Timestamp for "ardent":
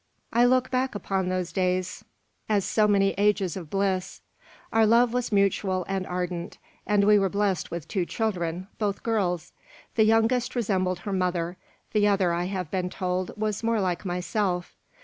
6.07-6.57